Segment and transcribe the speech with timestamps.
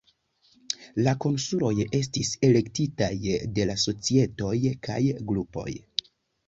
[1.07, 1.69] La konsuloj
[1.99, 3.11] estis elektitaj
[3.59, 4.57] de la societoj
[4.89, 5.01] kaj
[5.33, 5.71] grupoj.